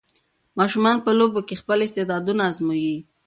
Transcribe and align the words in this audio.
ماشومان 0.59 0.97
په 1.05 1.11
لوبو 1.19 1.39
کې 1.47 1.59
خپل 1.61 1.79
استعداد 1.85 2.23
ازمويي. 2.47 2.97